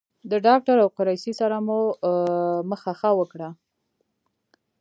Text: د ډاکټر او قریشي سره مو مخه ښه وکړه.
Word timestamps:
د 0.31 0.33
ډاکټر 0.45 0.77
او 0.83 0.89
قریشي 0.97 1.33
سره 1.41 1.55
مو 1.65 1.79
مخه 2.71 2.91
ښه 2.99 3.11
وکړه. 3.19 3.49